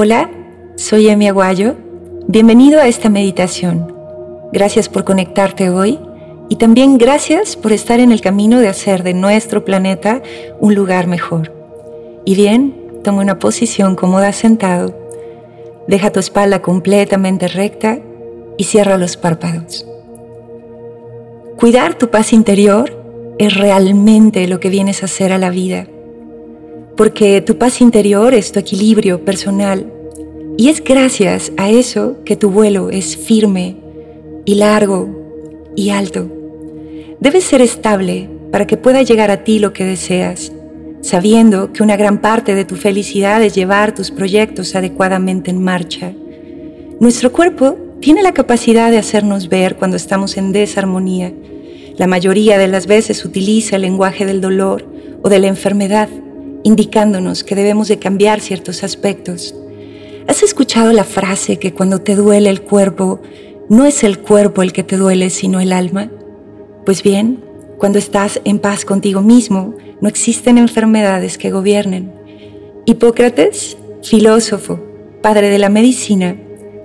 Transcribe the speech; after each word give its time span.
Hola, 0.00 0.30
soy 0.76 1.08
Emi 1.08 1.26
Aguayo. 1.26 1.74
Bienvenido 2.28 2.80
a 2.80 2.86
esta 2.86 3.08
meditación. 3.08 3.92
Gracias 4.52 4.88
por 4.88 5.02
conectarte 5.02 5.70
hoy 5.70 5.98
y 6.48 6.54
también 6.54 6.98
gracias 6.98 7.56
por 7.56 7.72
estar 7.72 7.98
en 7.98 8.12
el 8.12 8.20
camino 8.20 8.60
de 8.60 8.68
hacer 8.68 9.02
de 9.02 9.12
nuestro 9.12 9.64
planeta 9.64 10.22
un 10.60 10.76
lugar 10.76 11.08
mejor. 11.08 11.52
Y 12.24 12.36
bien, 12.36 12.76
toma 13.02 13.22
una 13.22 13.40
posición 13.40 13.96
cómoda 13.96 14.32
sentado. 14.32 14.94
Deja 15.88 16.12
tu 16.12 16.20
espalda 16.20 16.62
completamente 16.62 17.48
recta 17.48 17.98
y 18.56 18.62
cierra 18.62 18.98
los 18.98 19.16
párpados. 19.16 19.84
Cuidar 21.56 21.94
tu 21.96 22.08
paz 22.08 22.32
interior 22.32 23.34
es 23.40 23.52
realmente 23.56 24.46
lo 24.46 24.60
que 24.60 24.70
vienes 24.70 25.02
a 25.02 25.06
hacer 25.06 25.32
a 25.32 25.38
la 25.38 25.50
vida 25.50 25.88
porque 26.98 27.40
tu 27.42 27.58
paz 27.58 27.80
interior 27.80 28.34
es 28.34 28.50
tu 28.50 28.58
equilibrio 28.58 29.24
personal 29.24 29.86
y 30.56 30.68
es 30.68 30.82
gracias 30.82 31.52
a 31.56 31.70
eso 31.70 32.16
que 32.24 32.34
tu 32.34 32.50
vuelo 32.50 32.90
es 32.90 33.16
firme 33.16 33.76
y 34.44 34.56
largo 34.56 35.70
y 35.76 35.90
alto. 35.90 36.28
Debes 37.20 37.44
ser 37.44 37.62
estable 37.62 38.28
para 38.50 38.66
que 38.66 38.76
pueda 38.76 39.02
llegar 39.02 39.30
a 39.30 39.44
ti 39.44 39.60
lo 39.60 39.72
que 39.72 39.84
deseas, 39.84 40.50
sabiendo 41.00 41.72
que 41.72 41.84
una 41.84 41.96
gran 41.96 42.20
parte 42.20 42.56
de 42.56 42.64
tu 42.64 42.74
felicidad 42.74 43.40
es 43.44 43.54
llevar 43.54 43.94
tus 43.94 44.10
proyectos 44.10 44.74
adecuadamente 44.74 45.52
en 45.52 45.62
marcha. 45.62 46.12
Nuestro 46.98 47.30
cuerpo 47.30 47.76
tiene 48.00 48.24
la 48.24 48.34
capacidad 48.34 48.90
de 48.90 48.98
hacernos 48.98 49.48
ver 49.48 49.76
cuando 49.76 49.96
estamos 49.96 50.36
en 50.36 50.50
desarmonía. 50.50 51.32
La 51.96 52.08
mayoría 52.08 52.58
de 52.58 52.66
las 52.66 52.88
veces 52.88 53.24
utiliza 53.24 53.76
el 53.76 53.82
lenguaje 53.82 54.26
del 54.26 54.40
dolor 54.40 54.84
o 55.22 55.28
de 55.28 55.38
la 55.38 55.46
enfermedad 55.46 56.08
indicándonos 56.68 57.44
que 57.44 57.54
debemos 57.54 57.88
de 57.88 57.98
cambiar 57.98 58.40
ciertos 58.40 58.84
aspectos. 58.84 59.54
¿Has 60.28 60.42
escuchado 60.42 60.92
la 60.92 61.04
frase 61.04 61.58
que 61.58 61.72
cuando 61.72 62.02
te 62.02 62.14
duele 62.14 62.50
el 62.50 62.60
cuerpo, 62.60 63.22
no 63.70 63.86
es 63.86 64.04
el 64.04 64.18
cuerpo 64.18 64.62
el 64.62 64.74
que 64.74 64.82
te 64.82 64.98
duele, 64.98 65.30
sino 65.30 65.60
el 65.60 65.72
alma? 65.72 66.10
Pues 66.84 67.02
bien, 67.02 67.42
cuando 67.78 67.98
estás 67.98 68.42
en 68.44 68.58
paz 68.58 68.84
contigo 68.84 69.22
mismo, 69.22 69.76
no 70.02 70.10
existen 70.10 70.58
enfermedades 70.58 71.38
que 71.38 71.50
gobiernen. 71.50 72.12
Hipócrates, 72.84 73.78
filósofo, 74.02 74.78
padre 75.22 75.48
de 75.48 75.58
la 75.58 75.70
medicina, 75.70 76.36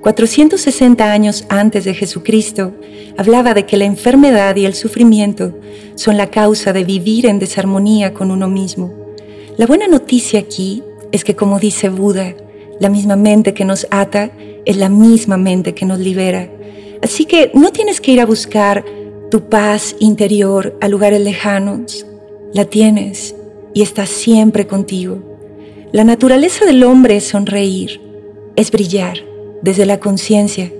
460 0.00 1.12
años 1.12 1.44
antes 1.48 1.84
de 1.84 1.94
Jesucristo, 1.94 2.72
hablaba 3.16 3.52
de 3.52 3.66
que 3.66 3.76
la 3.76 3.84
enfermedad 3.84 4.54
y 4.54 4.64
el 4.64 4.74
sufrimiento 4.74 5.58
son 5.96 6.16
la 6.16 6.28
causa 6.28 6.72
de 6.72 6.84
vivir 6.84 7.26
en 7.26 7.40
desarmonía 7.40 8.14
con 8.14 8.30
uno 8.30 8.48
mismo. 8.48 9.01
La 9.62 9.68
buena 9.68 9.86
noticia 9.86 10.40
aquí 10.40 10.82
es 11.12 11.22
que 11.22 11.36
como 11.36 11.60
dice 11.60 11.88
Buda, 11.88 12.34
la 12.80 12.88
misma 12.88 13.14
mente 13.14 13.54
que 13.54 13.64
nos 13.64 13.86
ata 13.92 14.32
es 14.64 14.76
la 14.76 14.88
misma 14.88 15.36
mente 15.36 15.72
que 15.72 15.86
nos 15.86 16.00
libera. 16.00 16.50
Así 17.00 17.26
que 17.26 17.52
no 17.54 17.70
tienes 17.70 18.00
que 18.00 18.10
ir 18.10 18.20
a 18.20 18.26
buscar 18.26 18.84
tu 19.30 19.48
paz 19.48 19.94
interior 20.00 20.76
a 20.80 20.88
lugares 20.88 21.20
lejanos. 21.20 22.04
La 22.52 22.64
tienes 22.64 23.36
y 23.72 23.82
está 23.82 24.04
siempre 24.04 24.66
contigo. 24.66 25.22
La 25.92 26.02
naturaleza 26.02 26.64
del 26.64 26.82
hombre 26.82 27.18
es 27.18 27.28
sonreír, 27.28 28.00
es 28.56 28.72
brillar 28.72 29.18
desde 29.62 29.86
la 29.86 30.00
conciencia. 30.00 30.72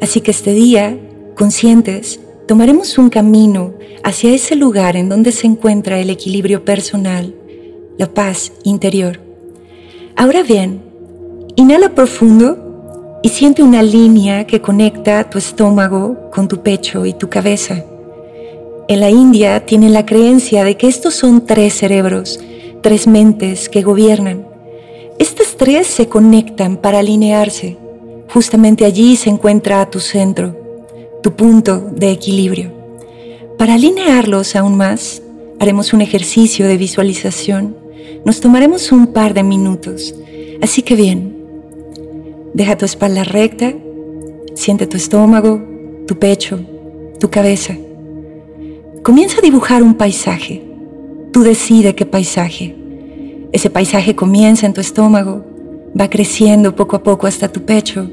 Así 0.00 0.22
que 0.22 0.30
este 0.30 0.54
día, 0.54 0.98
conscientes, 1.34 2.18
tomaremos 2.48 2.96
un 2.96 3.10
camino 3.10 3.74
hacia 4.04 4.34
ese 4.34 4.56
lugar 4.56 4.96
en 4.96 5.10
donde 5.10 5.32
se 5.32 5.46
encuentra 5.46 6.00
el 6.00 6.08
equilibrio 6.08 6.64
personal 6.64 7.34
la 7.98 8.06
paz 8.06 8.52
interior. 8.64 9.20
Ahora 10.16 10.42
bien, 10.42 10.82
inhala 11.56 11.94
profundo 11.94 13.18
y 13.22 13.28
siente 13.30 13.62
una 13.62 13.82
línea 13.82 14.46
que 14.46 14.60
conecta 14.60 15.28
tu 15.28 15.38
estómago 15.38 16.30
con 16.30 16.48
tu 16.48 16.62
pecho 16.62 17.06
y 17.06 17.12
tu 17.12 17.28
cabeza. 17.28 17.84
En 18.88 19.00
la 19.00 19.10
India 19.10 19.66
tienen 19.66 19.92
la 19.92 20.06
creencia 20.06 20.62
de 20.62 20.76
que 20.76 20.86
estos 20.86 21.14
son 21.14 21.44
tres 21.44 21.74
cerebros, 21.74 22.38
tres 22.82 23.06
mentes 23.06 23.68
que 23.68 23.82
gobiernan. 23.82 24.46
Estas 25.18 25.56
tres 25.56 25.86
se 25.86 26.08
conectan 26.08 26.76
para 26.76 27.00
alinearse. 27.00 27.76
Justamente 28.32 28.84
allí 28.84 29.16
se 29.16 29.30
encuentra 29.30 29.90
tu 29.90 29.98
centro, 29.98 30.56
tu 31.22 31.32
punto 31.32 31.78
de 31.78 32.10
equilibrio. 32.10 32.72
Para 33.58 33.74
alinearlos 33.74 34.54
aún 34.54 34.76
más, 34.76 35.22
haremos 35.58 35.92
un 35.92 36.02
ejercicio 36.02 36.68
de 36.68 36.76
visualización 36.76 37.85
nos 38.24 38.40
tomaremos 38.40 38.92
un 38.92 39.08
par 39.08 39.34
de 39.34 39.42
minutos. 39.42 40.14
Así 40.60 40.82
que 40.82 40.94
bien, 40.94 41.36
deja 42.54 42.76
tu 42.76 42.84
espalda 42.84 43.24
recta, 43.24 43.74
siente 44.54 44.86
tu 44.86 44.96
estómago, 44.96 45.62
tu 46.06 46.18
pecho, 46.18 46.58
tu 47.20 47.30
cabeza. 47.30 47.76
Comienza 49.02 49.38
a 49.38 49.42
dibujar 49.42 49.82
un 49.82 49.94
paisaje. 49.94 50.62
Tú 51.32 51.42
decides 51.42 51.94
qué 51.94 52.06
paisaje. 52.06 52.74
Ese 53.52 53.70
paisaje 53.70 54.16
comienza 54.16 54.66
en 54.66 54.72
tu 54.72 54.80
estómago, 54.80 55.44
va 55.98 56.10
creciendo 56.10 56.74
poco 56.74 56.96
a 56.96 57.02
poco 57.02 57.26
hasta 57.26 57.48
tu 57.48 57.64
pecho 57.64 58.08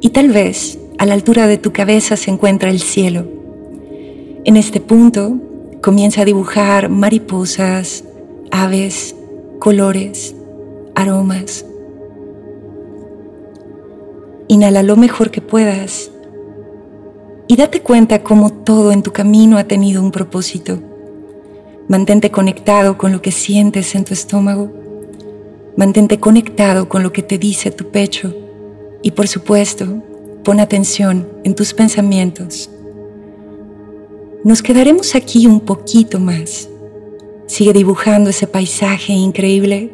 y 0.00 0.10
tal 0.10 0.28
vez 0.28 0.78
a 0.98 1.06
la 1.06 1.14
altura 1.14 1.46
de 1.46 1.58
tu 1.58 1.72
cabeza 1.72 2.16
se 2.16 2.30
encuentra 2.30 2.70
el 2.70 2.80
cielo. 2.80 3.24
En 4.44 4.56
este 4.56 4.80
punto 4.80 5.38
comienza 5.82 6.22
a 6.22 6.24
dibujar 6.24 6.90
mariposas, 6.90 8.04
aves, 8.50 9.16
colores, 9.64 10.34
aromas. 10.94 11.64
Inhala 14.46 14.82
lo 14.82 14.94
mejor 14.94 15.30
que 15.30 15.40
puedas 15.40 16.10
y 17.48 17.56
date 17.56 17.80
cuenta 17.80 18.22
cómo 18.22 18.52
todo 18.52 18.92
en 18.92 19.02
tu 19.02 19.14
camino 19.14 19.56
ha 19.56 19.64
tenido 19.64 20.02
un 20.02 20.10
propósito. 20.10 20.80
Mantente 21.88 22.30
conectado 22.30 22.98
con 22.98 23.10
lo 23.10 23.22
que 23.22 23.32
sientes 23.32 23.94
en 23.94 24.04
tu 24.04 24.12
estómago. 24.12 24.70
Mantente 25.78 26.20
conectado 26.20 26.86
con 26.86 27.02
lo 27.02 27.14
que 27.14 27.22
te 27.22 27.38
dice 27.38 27.70
tu 27.70 27.90
pecho. 27.90 28.34
Y 29.00 29.12
por 29.12 29.28
supuesto, 29.28 29.86
pon 30.44 30.60
atención 30.60 31.26
en 31.42 31.54
tus 31.54 31.72
pensamientos. 31.72 32.68
Nos 34.44 34.60
quedaremos 34.60 35.14
aquí 35.14 35.46
un 35.46 35.60
poquito 35.60 36.20
más. 36.20 36.68
Sigue 37.46 37.72
dibujando 37.72 38.30
ese 38.30 38.46
paisaje 38.46 39.12
increíble. 39.12 39.90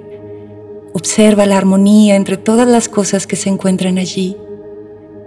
Observa 0.93 1.47
la 1.47 1.57
armonía 1.57 2.17
entre 2.17 2.37
todas 2.37 2.69
las 2.69 2.89
cosas 2.89 3.27
que 3.27 3.37
se 3.37 3.49
encuentran 3.49 3.99
allí. 3.99 4.37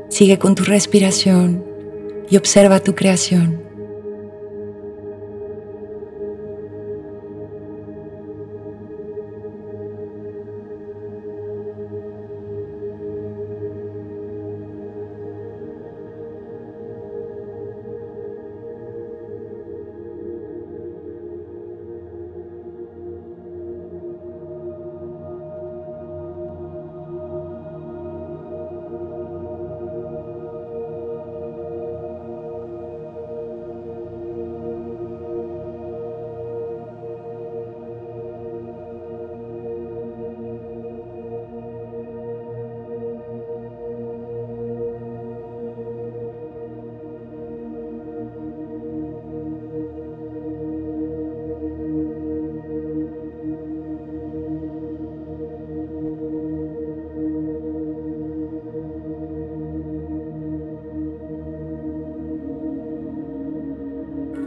Sigue 0.10 0.40
con 0.40 0.56
tu 0.56 0.64
respiración 0.64 1.64
y 2.30 2.38
observa 2.38 2.80
tu 2.80 2.96
creación. 2.96 3.73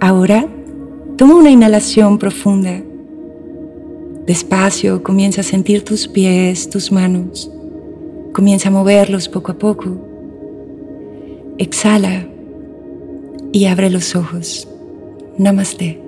Ahora, 0.06 0.46
toma 1.16 1.34
una 1.34 1.50
inhalación 1.50 2.16
profunda. 2.16 2.80
Despacio, 4.24 5.02
comienza 5.02 5.40
a 5.40 5.44
sentir 5.44 5.82
tus 5.84 6.06
pies, 6.06 6.70
tus 6.70 6.92
manos. 6.92 7.50
Comienza 8.32 8.68
a 8.68 8.70
moverlos 8.70 9.28
poco 9.28 9.50
a 9.50 9.58
poco. 9.58 9.98
Exhala 11.58 12.24
y 13.50 13.64
abre 13.64 13.90
los 13.90 14.14
ojos. 14.14 14.68
Namaste. 15.38 16.05